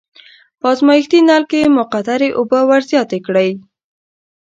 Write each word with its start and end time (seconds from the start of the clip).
په 0.59 0.65
ازمایښتي 0.73 1.19
نل 1.29 1.43
کې 1.51 1.73
مقطرې 1.77 2.29
اوبه 2.37 2.59
ور 2.69 2.81
زیاتې 2.91 3.19
کړئ. 3.25 3.49